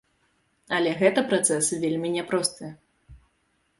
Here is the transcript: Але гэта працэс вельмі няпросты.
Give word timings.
Але 0.77 0.93
гэта 1.01 1.23
працэс 1.33 1.65
вельмі 1.83 2.09
няпросты. 2.17 2.75